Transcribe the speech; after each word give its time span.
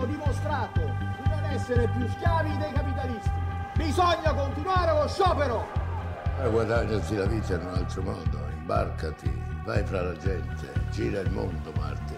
hanno 0.00 0.06
dimostrato 0.06 0.80
di 0.80 1.28
non 1.28 1.44
essere 1.44 1.88
più 1.88 2.08
schiavi 2.08 2.56
dei 2.56 2.72
capitalisti. 2.72 3.30
Bisogna 3.76 4.34
continuare 4.34 4.92
lo 4.98 5.08
sciopero! 5.08 5.68
Ma 6.38 6.48
guadagnati 6.48 7.16
la 7.16 7.26
vita 7.26 7.54
in 7.54 7.60
un 7.60 7.74
altro 7.74 8.02
modo, 8.02 8.48
imbarcati, 8.56 9.30
vai 9.64 9.84
fra 9.84 10.02
la 10.02 10.16
gente, 10.16 10.72
gira 10.90 11.20
il 11.20 11.30
mondo, 11.30 11.72
Martin. 11.76 12.16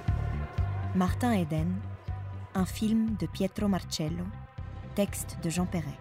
Martin 0.93 1.33
Eden, 1.33 1.81
un 2.55 2.67
film 2.67 3.17
de 3.17 3.27
Pietro 3.27 3.67
Marcello, 3.67 4.25
texte 4.95 5.37
de 5.41 5.49
Jean 5.49 5.69
Perret. 5.69 5.99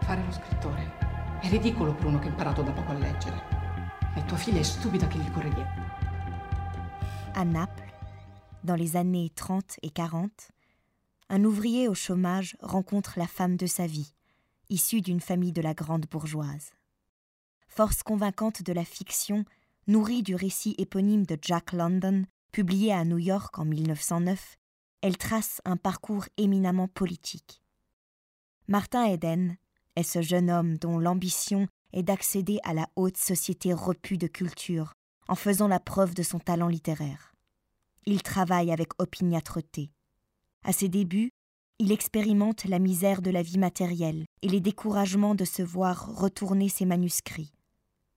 Fare 0.00 0.22
lo 0.24 0.32
scrittore 0.32 1.04
è 1.40 1.48
ridicolo 1.48 1.94
per 1.94 2.06
uno 2.06 2.18
che 2.18 2.26
ha 2.26 2.30
imparato 2.30 2.62
da 2.62 2.72
poco 2.72 2.90
a 2.92 2.94
leggere. 2.94 3.54
E 4.14 4.24
tua 4.24 4.36
figlia 4.36 4.60
è 4.60 4.62
stupida 4.62 5.06
che 5.06 5.18
gli 5.18 5.30
corre 5.30 5.50
dietro. 5.50 5.84
À 7.34 7.44
Naples, 7.44 7.85
dans 8.66 8.74
les 8.74 8.96
années 8.96 9.30
30 9.34 9.78
et 9.82 9.90
40, 9.90 10.50
un 11.30 11.44
ouvrier 11.44 11.88
au 11.88 11.94
chômage 11.94 12.56
rencontre 12.60 13.14
la 13.16 13.26
femme 13.26 13.56
de 13.56 13.66
sa 13.66 13.86
vie, 13.86 14.12
issue 14.68 15.00
d'une 15.00 15.20
famille 15.20 15.52
de 15.52 15.62
la 15.62 15.72
grande 15.72 16.06
bourgeoise. 16.10 16.72
Force 17.68 18.02
convaincante 18.02 18.62
de 18.62 18.72
la 18.72 18.84
fiction, 18.84 19.44
nourrie 19.86 20.22
du 20.22 20.34
récit 20.34 20.74
éponyme 20.78 21.24
de 21.24 21.38
Jack 21.40 21.72
London, 21.72 22.24
publié 22.52 22.92
à 22.92 23.04
New 23.04 23.18
York 23.18 23.58
en 23.58 23.64
1909, 23.64 24.56
elle 25.02 25.16
trace 25.16 25.60
un 25.64 25.76
parcours 25.76 26.26
éminemment 26.36 26.88
politique. 26.88 27.62
Martin 28.68 29.04
Eden 29.06 29.56
est 29.94 30.02
ce 30.02 30.20
jeune 30.20 30.50
homme 30.50 30.76
dont 30.78 30.98
l'ambition 30.98 31.68
est 31.92 32.02
d'accéder 32.02 32.58
à 32.64 32.74
la 32.74 32.88
haute 32.96 33.16
société 33.16 33.72
repue 33.72 34.18
de 34.18 34.26
culture 34.26 34.94
en 35.28 35.34
faisant 35.34 35.68
la 35.68 35.80
preuve 35.80 36.14
de 36.14 36.22
son 36.22 36.38
talent 36.38 36.68
littéraire. 36.68 37.35
Il 38.06 38.22
travaille 38.22 38.70
avec 38.70 38.90
opiniâtreté. 39.00 39.90
À 40.62 40.72
ses 40.72 40.88
débuts, 40.88 41.32
il 41.78 41.92
expérimente 41.92 42.64
la 42.64 42.78
misère 42.78 43.20
de 43.20 43.30
la 43.30 43.42
vie 43.42 43.58
matérielle 43.58 44.24
et 44.42 44.48
les 44.48 44.60
découragements 44.60 45.34
de 45.34 45.44
se 45.44 45.62
voir 45.62 46.16
retourner 46.16 46.68
ses 46.68 46.86
manuscrits. 46.86 47.52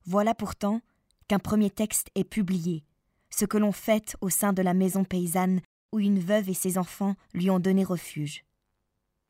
Voilà 0.06 0.34
pourtant 0.34 0.81
qu'un 1.28 1.40
premier 1.40 1.70
texte 1.70 2.09
est 2.16 2.23
publié, 2.23 2.84
ce 3.30 3.46
que 3.46 3.58
l'on 3.58 3.72
fête 3.72 4.16
au 4.22 4.30
sein 4.30 4.54
de 4.54 4.62
la 4.62 4.73
maison 4.73 5.04
paysanne 5.04 5.62
où 5.92 6.00
une 6.00 6.20
veuve 6.20 6.50
et 6.50 6.53
ses 6.53 6.78
enfants 6.78 7.16
lui 7.34 7.50
ont 7.50 7.59
donné 7.59 7.84
refuge. 7.84 8.46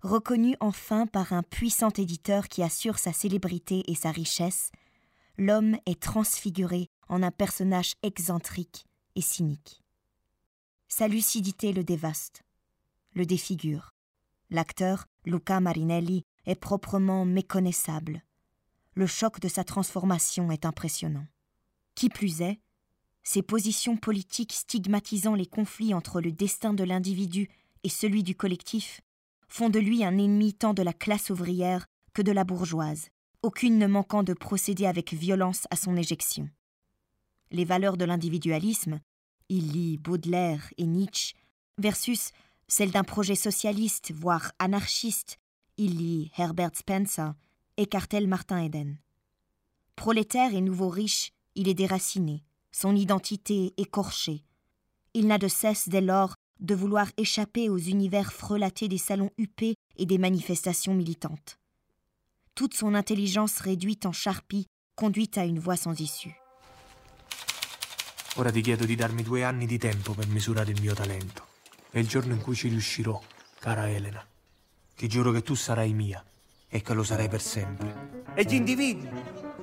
Reconnu 0.01 0.55
enfin 0.59 1.07
par 1.07 1.33
un 1.33 1.43
puissant 1.43 1.89
éditeur 1.89 2.47
qui 2.47 2.63
assure 2.63 2.99
sa 2.99 3.13
célébrité 3.13 3.83
et 3.87 3.95
sa 3.95 4.11
richesse, 4.11 4.71
l'homme 5.37 5.77
est 5.85 6.01
transfiguré 6.01 6.89
en 7.07 7.23
un 7.23 7.31
personnage 7.31 7.93
excentrique 8.03 8.85
et 9.15 9.21
cynique. 9.21 9.81
Sa 10.91 11.07
lucidité 11.07 11.71
le 11.71 11.83
dévaste, 11.83 12.41
le 13.13 13.27
défigure. 13.27 13.93
L'acteur, 14.49 15.05
Luca 15.23 15.59
Marinelli, 15.59 16.25
est 16.47 16.59
proprement 16.59 17.25
méconnaissable. 17.25 18.23
Le 18.95 19.05
choc 19.05 19.39
de 19.39 19.47
sa 19.47 19.63
transformation 19.63 20.51
est 20.51 20.65
impressionnant. 20.65 21.27
Qui 21.93 22.09
plus 22.09 22.41
est, 22.41 22.59
ses 23.21 23.43
positions 23.43 23.97
politiques 23.97 24.51
stigmatisant 24.51 25.35
les 25.35 25.45
conflits 25.45 25.93
entre 25.93 26.21
le 26.21 26.31
destin 26.31 26.73
de 26.73 26.83
l'individu 26.83 27.49
et 27.83 27.89
celui 27.89 28.23
du 28.23 28.33
collectif 28.33 29.01
font 29.47 29.69
de 29.69 29.79
lui 29.79 30.03
un 30.03 30.17
ennemi 30.17 30.55
tant 30.55 30.73
de 30.73 30.81
la 30.81 30.93
classe 30.93 31.29
ouvrière 31.29 31.85
que 32.13 32.23
de 32.23 32.31
la 32.31 32.43
bourgeoise, 32.43 33.09
aucune 33.43 33.77
ne 33.77 33.87
manquant 33.87 34.23
de 34.23 34.33
procéder 34.33 34.87
avec 34.87 35.13
violence 35.13 35.67
à 35.69 35.75
son 35.75 35.95
éjection. 35.95 36.49
Les 37.51 37.63
valeurs 37.63 37.95
de 37.95 38.05
l'individualisme, 38.05 38.99
il 39.49 39.71
lit 39.71 39.97
Baudelaire 39.97 40.71
et 40.77 40.85
Nietzsche, 40.85 41.35
versus 41.77 42.31
celles 42.67 42.91
d'un 42.91 43.03
projet 43.03 43.35
socialiste, 43.35 44.13
voire 44.13 44.51
anarchiste, 44.59 45.37
il 45.77 45.97
lit 45.97 46.31
Herbert 46.37 46.75
Spencer, 46.75 47.33
écartèle 47.77 48.27
Martin 48.27 48.63
Eden. 48.63 48.97
Prolétaire 49.95 50.53
et 50.53 50.61
nouveau 50.61 50.89
riche, 50.89 51.31
il 51.55 51.67
est 51.67 51.73
déraciné, 51.73 52.43
son 52.71 52.95
identité 52.95 53.73
écorchée. 53.77 54.43
Il 55.13 55.27
n'a 55.27 55.37
de 55.37 55.47
cesse 55.47 55.89
dès 55.89 56.01
lors 56.01 56.35
de 56.59 56.75
vouloir 56.75 57.07
échapper 57.17 57.69
aux 57.69 57.77
univers 57.77 58.31
frelatés 58.31 58.87
des 58.87 58.97
salons 58.97 59.31
huppés 59.37 59.75
et 59.95 60.05
des 60.05 60.17
manifestations 60.17 60.93
militantes. 60.93 61.57
Toute 62.55 62.73
son 62.73 62.93
intelligence 62.93 63.59
réduite 63.59 64.05
en 64.05 64.11
charpie 64.11 64.67
conduit 64.95 65.31
à 65.35 65.45
une 65.45 65.59
voie 65.59 65.77
sans 65.77 65.99
issue. 65.99 66.38
Ora 68.39 68.51
ti 68.51 68.61
chiedo 68.61 68.85
di 68.85 68.95
darmi 68.95 69.21
due 69.21 69.43
anni 69.43 69.65
di 69.65 69.77
tempo 69.77 70.13
per 70.13 70.25
misurare 70.27 70.71
il 70.71 70.79
mio 70.79 70.93
talento. 70.93 71.43
E 71.91 71.99
il 71.99 72.07
giorno 72.07 72.31
in 72.31 72.39
cui 72.39 72.55
ci 72.55 72.69
riuscirò, 72.69 73.19
cara 73.59 73.89
Elena, 73.89 74.25
ti 74.95 75.09
giuro 75.09 75.31
che 75.31 75.41
tu 75.41 75.55
sarai 75.55 75.91
mia 75.91 76.23
e 76.69 76.81
che 76.81 76.93
lo 76.93 77.03
sarai 77.03 77.27
per 77.27 77.41
sempre. 77.41 78.23
E 78.33 78.45
gli 78.45 78.53
individui? 78.53 79.09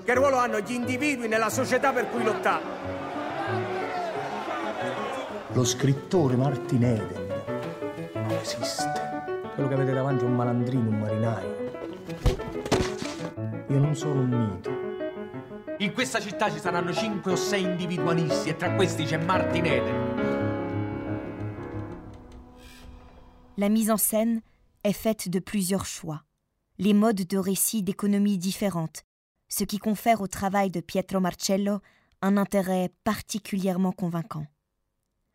Che 0.05 0.15
ruolo 0.15 0.37
hanno 0.37 0.61
gli 0.61 0.73
individui 0.73 1.27
nella 1.27 1.49
società 1.49 1.91
per 1.91 2.11
cui 2.11 2.23
lottare? 2.23 2.65
Lo 5.53 5.65
scrittore 5.65 6.37
Martin 6.37 6.85
Eden 6.85 8.13
non 8.13 8.31
esiste. 8.43 8.93
Quello 9.55 9.69
che 9.71 9.75
avete 9.75 9.95
davanti 9.95 10.25
è 10.25 10.27
un 10.27 10.35
malandrino, 10.35 10.91
un 10.91 10.99
marinaio. 10.99 11.57
Io 13.69 13.79
non 13.79 13.97
sono 13.97 14.21
un 14.21 14.29
mito. 14.29 14.76
In 15.79 15.93
questa 15.93 16.21
città 16.21 16.51
ci 16.51 16.59
saranno 16.59 16.91
cinque 16.91 17.33
o 17.33 17.37
sei 17.37 17.65
individualisti 17.65 18.49
e 18.49 18.57
tra 18.57 18.75
questi 18.75 19.05
c'è 19.05 19.19
Martin 19.19 19.67
Eden. 19.67 20.15
La 23.57 23.69
mise 23.69 23.91
en 23.91 23.99
scène 23.99 24.41
est 24.83 24.95
faite 24.95 25.29
de 25.29 25.39
plusieurs 25.39 25.85
choix, 25.85 26.25
les 26.79 26.95
modes 26.95 27.27
de 27.27 27.37
récit 27.37 27.83
d'économie 27.83 28.39
différentes, 28.39 29.05
ce 29.49 29.65
qui 29.65 29.77
confère 29.77 30.23
au 30.23 30.27
travail 30.27 30.71
de 30.71 30.81
Pietro 30.81 31.21
Marcello 31.21 31.81
un 32.23 32.39
intérêt 32.39 32.91
particulièrement 33.05 33.93
convaincant. 33.93 34.47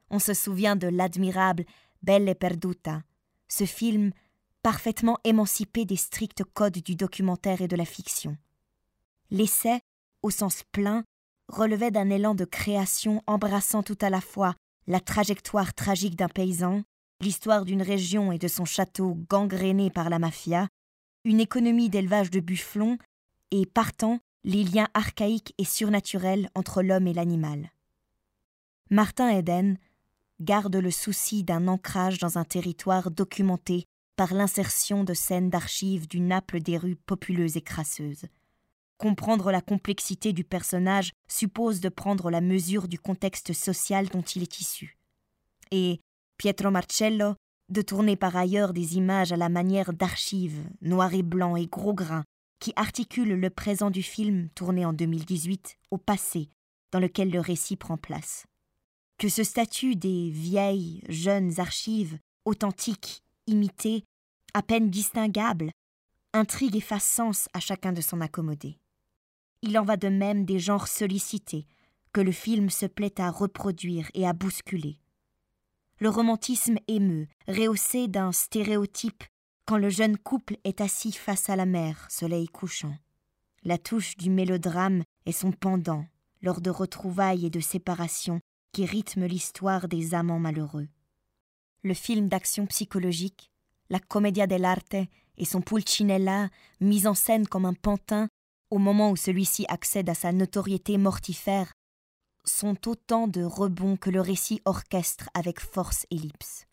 On 0.10 0.18
se 0.18 0.34
souvient 0.34 0.76
de 0.76 0.88
l'admirable 0.88 1.66
Belle 2.02 2.28
e 2.28 2.34
Perduta, 2.34 3.04
ce 3.48 3.66
film 3.66 4.12
parfaitement 4.64 5.20
émancipé 5.24 5.86
des 5.86 5.98
stricts 5.98 6.44
codes 6.56 6.80
du 6.80 6.96
documentaire 6.96 7.62
et 7.62 7.68
de 7.68 7.76
la 7.76 7.86
fiction. 7.86 8.38
L'essai, 9.30 9.82
au 10.24 10.30
sens 10.30 10.64
plein, 10.72 11.04
relevait 11.48 11.92
d'un 11.92 12.10
élan 12.10 12.36
de 12.36 12.46
création 12.46 13.22
embrassant 13.28 13.84
tout 13.84 13.98
à 14.02 14.10
la 14.10 14.22
fois 14.22 14.56
la 14.88 15.00
trajectoire 15.00 15.74
tragique 15.74 16.16
d'un 16.16 16.30
paysan, 16.30 16.84
l'histoire 17.22 17.66
d'une 17.66 17.82
région 17.82 18.32
et 18.32 18.38
de 18.38 18.48
son 18.48 18.66
château 18.66 19.18
gangréné 19.30 19.90
par 19.90 20.10
la 20.10 20.20
mafia, 20.20 20.68
une 21.24 21.40
économie 21.40 21.90
d'élevage 21.90 22.32
de 22.32 22.40
bufflons 22.40 22.98
et, 23.52 23.66
partant, 23.66 24.20
les 24.44 24.64
liens 24.64 24.88
archaïques 24.94 25.54
et 25.58 25.66
surnaturels 25.66 26.50
entre 26.56 26.82
l'homme 26.82 27.08
et 27.08 27.14
l'animal. 27.14 27.72
Martin 28.90 29.30
Eden 29.30 29.78
garde 30.40 30.76
le 30.76 30.92
souci 30.92 31.44
d'un 31.44 31.68
ancrage 31.68 32.18
dans 32.18 32.38
un 32.38 32.44
territoire 32.44 33.12
documenté 33.12 33.86
par 34.16 34.34
l'insertion 34.34 35.04
de 35.04 35.14
scènes 35.14 35.50
d'archives 35.50 36.08
du 36.08 36.20
Naples 36.20 36.60
des 36.60 36.78
rues 36.78 36.96
populeuses 36.96 37.58
et 37.58 37.62
crasseuses. 37.62 38.26
Comprendre 39.02 39.52
la 39.52 39.62
complexité 39.62 40.32
du 40.32 40.44
personnage 40.44 41.12
suppose 41.28 41.80
de 41.80 41.90
prendre 41.90 42.30
la 42.30 42.40
mesure 42.40 42.88
du 42.88 43.00
contexte 43.00 43.52
social 43.52 44.08
dont 44.10 44.22
il 44.22 44.44
est 44.44 44.60
issu. 44.60 44.96
Et 45.72 46.02
Pietro 46.38 46.70
Marcello 46.70 47.34
de 47.70 47.82
tourner 47.82 48.16
par 48.16 48.36
ailleurs 48.36 48.74
des 48.74 48.98
images 48.98 49.32
à 49.32 49.38
la 49.38 49.50
manière 49.50 49.92
d'archives, 49.92 50.62
noir 50.82 51.16
et 51.16 51.24
blanc 51.24 51.56
et 51.56 51.66
gros 51.66 51.96
grains, 51.96 52.26
qui 52.60 52.74
articulent 52.76 53.40
le 53.40 53.50
présent 53.50 53.90
du 53.90 54.04
film 54.04 54.50
tourné 54.54 54.86
en 54.86 54.94
2018 54.94 55.80
au 55.90 55.98
passé, 55.98 56.52
dans 56.92 57.00
lequel 57.00 57.32
le 57.32 57.40
récit 57.40 57.78
prend 57.78 57.98
place. 57.98 58.46
Que 59.18 59.30
ce 59.30 59.44
statut 59.44 59.96
des 59.96 60.30
vieilles, 60.30 61.02
jeunes 61.10 61.60
archives, 61.60 62.20
authentiques, 62.46 63.24
imitées, 63.48 64.04
à 64.54 64.62
peine 64.62 64.92
distinguables, 64.92 65.72
intrigue 66.34 66.76
et 66.76 66.82
fasse 66.82 67.08
sens 67.08 67.50
à 67.56 67.60
chacun 67.60 67.94
de 67.94 68.02
s'en 68.02 68.22
accommoder. 68.22 68.78
Il 69.62 69.78
en 69.78 69.84
va 69.84 69.98
de 69.98 70.10
même 70.10 70.46
des 70.46 70.60
genres 70.60 70.88
sollicités, 70.88 71.68
que 72.14 72.22
le 72.22 72.32
film 72.32 72.70
se 72.70 72.86
plaît 72.86 73.20
à 73.20 73.30
reproduire 73.30 74.10
et 74.14 74.28
à 74.28 74.34
bousculer. 74.34 74.98
Le 76.00 76.10
romantisme 76.10 76.78
émeut, 76.88 77.28
rehaussé 77.48 78.08
d'un 78.08 78.32
stéréotype 78.32 79.24
quand 79.66 79.78
le 79.78 79.90
jeune 79.90 80.18
couple 80.18 80.58
est 80.64 80.82
assis 80.82 81.12
face 81.12 81.50
à 81.50 81.56
la 81.56 81.66
mer, 81.66 82.08
soleil 82.10 82.48
couchant. 82.48 82.98
La 83.64 83.78
touche 83.78 84.18
du 84.18 84.32
mélodrame 84.32 85.04
est 85.28 85.32
son 85.32 85.52
pendant, 85.52 86.06
lors 86.42 86.62
de 86.62 86.72
retrouvailles 86.72 87.46
et 87.46 87.52
de 87.52 87.60
séparations 87.60 88.42
qui 88.74 88.86
rythment 88.86 89.28
l'histoire 89.28 89.88
des 89.88 90.16
amants 90.16 90.40
malheureux. 90.40 90.88
Le 91.84 91.94
film 91.94 92.30
d'action 92.30 92.66
psychologique, 92.66 93.52
la 93.92 94.00
commedia 94.00 94.48
dell'arte 94.48 94.96
et 95.38 95.46
son 95.46 95.62
pulcinella, 95.62 96.50
mis 96.80 97.06
en 97.06 97.14
scène 97.14 97.48
comme 97.48 97.66
un 97.66 97.74
pantin 97.74 98.28
au 98.72 98.78
moment 98.78 99.12
où 99.12 99.16
celui-ci 99.16 99.66
accède 99.68 100.10
à 100.10 100.14
sa 100.16 100.32
notoriété 100.32 100.98
mortifère, 100.98 101.74
sont 102.46 102.88
autant 102.88 103.28
de 103.28 103.44
rebonds 103.44 103.98
que 103.98 104.10
le 104.10 104.22
récit 104.22 104.62
orchestre 104.66 105.30
avec 105.34 105.60
force 105.60 106.08
ellipse. 106.10 106.66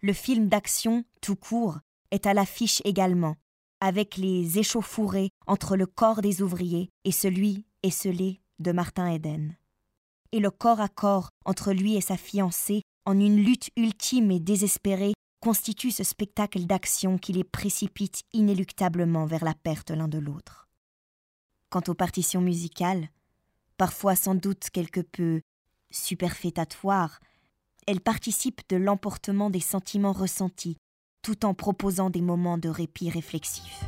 le 0.00 0.12
film 0.12 0.48
d'action 0.48 1.04
tout 1.20 1.36
court 1.36 1.78
est 2.10 2.26
à 2.26 2.34
l'affiche 2.34 2.80
également, 2.84 3.36
avec 3.80 4.16
les 4.16 4.58
échauffourées 4.58 5.30
entre 5.46 5.76
le 5.76 5.86
corps 5.86 6.22
des 6.22 6.42
ouvriers 6.42 6.90
et 7.04 7.12
celui 7.12 7.64
esselé 7.82 8.40
de 8.58 8.72
Martin 8.72 9.10
Eden. 9.10 9.56
Et 10.32 10.40
le 10.40 10.50
corps 10.50 10.80
à 10.80 10.88
corps 10.88 11.30
entre 11.44 11.72
lui 11.72 11.96
et 11.96 12.00
sa 12.00 12.16
fiancée, 12.16 12.82
en 13.06 13.18
une 13.18 13.42
lutte 13.42 13.70
ultime 13.76 14.30
et 14.30 14.40
désespérée, 14.40 15.14
constitue 15.40 15.90
ce 15.90 16.04
spectacle 16.04 16.64
d'action 16.66 17.18
qui 17.18 17.32
les 17.32 17.44
précipite 17.44 18.22
inéluctablement 18.32 19.26
vers 19.26 19.44
la 19.44 19.54
perte 19.54 19.90
l'un 19.90 20.08
de 20.08 20.18
l'autre. 20.18 20.67
Quant 21.70 21.82
aux 21.88 21.94
partitions 21.94 22.40
musicales, 22.40 23.08
parfois 23.76 24.16
sans 24.16 24.34
doute 24.34 24.70
quelque 24.70 25.00
peu 25.00 25.42
superfétatoires, 25.90 27.20
elles 27.86 28.00
participent 28.00 28.68
de 28.68 28.76
l'emportement 28.76 29.50
des 29.50 29.60
sentiments 29.60 30.12
ressentis, 30.12 30.78
tout 31.22 31.44
en 31.44 31.54
proposant 31.54 32.10
des 32.10 32.22
moments 32.22 32.58
de 32.58 32.68
répit 32.68 33.10
réflexif. 33.10 33.84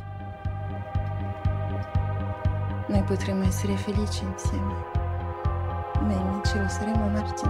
Noi 2.89 3.03
potremmo 3.03 3.43
essere 3.43 3.77
felici 3.77 4.25
insieme, 4.25 4.75
ma 6.01 6.13
invece 6.13 6.59
lo 6.59 6.67
saremo 6.67 7.09
Martin. 7.09 7.49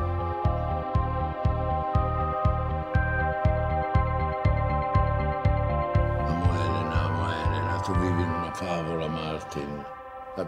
Amo 6.28 6.54
Elena, 6.54 7.02
amo 7.06 7.32
Elena, 7.32 7.82
tu 7.82 7.92
vivi 7.94 8.22
in 8.22 8.30
una 8.30 8.54
favola, 8.54 9.08
Martin. 9.08 10.01
La. 10.38 10.46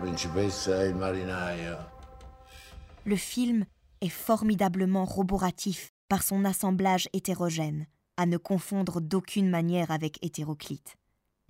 Le 3.06 3.16
film 3.18 3.66
est 4.00 4.10
formidablement 4.10 5.04
roboratif 5.04 5.90
par 6.08 6.24
son 6.24 6.46
assemblage 6.46 7.10
hétérogène, 7.12 7.88
à 8.16 8.26
ne 8.26 8.38
confondre 8.38 9.02
d'aucune 9.02 9.50
manière 9.50 9.92
avec 9.92 10.24
Hétéroclite. 10.24 10.96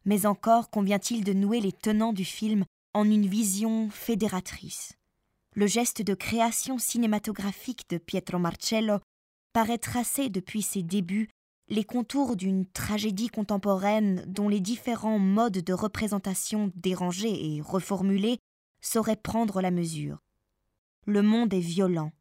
Mais 0.06 0.26
encore 0.26 0.72
convient-il 0.72 1.24
de 1.24 1.34
nouer 1.34 1.62
les 1.62 1.72
tenants 1.72 2.14
du 2.14 2.26
film 2.26 2.66
en 2.96 3.06
une 3.06 3.28
vision 3.28 3.92
fédératrice. 3.92 4.94
Le 5.54 5.68
geste 5.68 6.02
de 6.02 6.16
création 6.16 6.80
cinématographique 6.80 7.88
de 7.90 8.00
Pietro 8.00 8.40
Marcello 8.40 8.98
paraît 9.54 9.78
tracer 9.78 10.30
depuis 10.30 10.64
ses 10.64 10.82
débuts 10.82 11.30
les 11.70 11.84
contours 11.84 12.36
d'une 12.36 12.66
tragédie 12.66 13.30
contemporaine 13.30 14.24
dont 14.28 14.50
les 14.50 14.60
différents 14.60 15.20
modes 15.20 15.60
de 15.60 15.74
représentation 15.74 16.72
dérangés 16.76 17.56
et 17.56 17.62
reformulés 17.62 18.40
sauraient 18.82 19.16
prendre 19.16 19.62
la 19.62 19.72
mesure. 19.72 20.20
Le 21.06 21.22
monde 21.22 21.54
est 21.54 21.60
violent, 21.60 22.12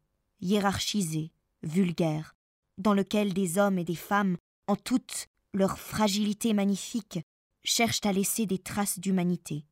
hiérarchisé, 0.41 1.31
vulgaire, 1.61 2.35
dans 2.77 2.93
lequel 2.93 3.33
des 3.33 3.57
hommes 3.57 3.77
et 3.77 3.83
des 3.83 3.95
femmes, 3.95 4.37
en 4.67 4.75
toute 4.75 5.27
leur 5.53 5.77
fragilité 5.77 6.53
magnifique, 6.53 7.19
cherchent 7.63 8.05
à 8.05 8.11
laisser 8.11 8.45
des 8.45 8.59
traces 8.59 8.99
d'humanité. 8.99 9.65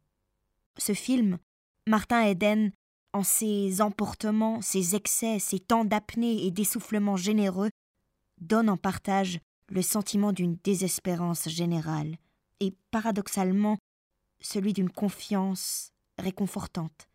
Ce 0.77 0.93
film, 0.93 1.37
Martin 1.87 2.23
Eden, 2.23 2.71
en 3.13 3.23
ses 3.23 3.81
emportements, 3.81 4.61
ses 4.61 4.95
excès, 4.95 5.39
ses 5.39 5.59
temps 5.59 5.83
d'apnée 5.83 6.45
et 6.45 6.51
d'essoufflement 6.51 7.17
généreux, 7.17 7.69
donne 8.39 8.69
en 8.69 8.77
partage 8.77 9.39
le 9.71 9.81
sentiment 9.81 10.33
d'une 10.33 10.57
désespérance 10.63 11.47
générale 11.47 12.17
et, 12.59 12.75
paradoxalement, 12.91 13.77
celui 14.41 14.73
d'une 14.73 14.89
confiance 14.89 15.93
réconfortante. 16.17 17.07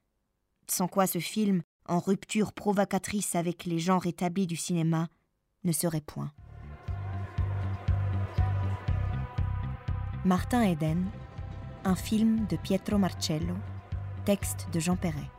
Sans 0.67 0.88
quoi 0.88 1.06
ce 1.06 1.19
film, 1.19 1.62
en 1.87 2.00
rupture 2.00 2.53
provocatrice 2.53 3.35
avec 3.35 3.67
les 3.67 3.79
genres 3.79 4.06
établis 4.06 4.47
du 4.47 4.56
cinéma, 4.56 5.08
ne 5.64 5.73
serait 5.73 6.00
point. 6.00 6.32
Martin 10.25 10.62
Eden, 10.62 11.08
un 11.85 11.94
film 11.94 12.47
de 12.47 12.56
Pietro 12.56 12.99
Marcello, 12.99 13.55
texte 14.25 14.67
de 14.73 14.81
Jean 14.81 14.97
Perret. 14.97 15.31